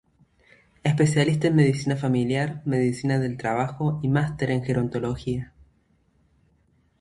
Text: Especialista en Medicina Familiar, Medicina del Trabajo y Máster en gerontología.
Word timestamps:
Especialista 0.83 1.45
en 1.47 1.57
Medicina 1.57 1.95
Familiar, 1.95 2.63
Medicina 2.65 3.19
del 3.19 3.37
Trabajo 3.37 3.99
y 4.01 4.07
Máster 4.07 4.49
en 4.49 4.63
gerontología. 4.63 5.53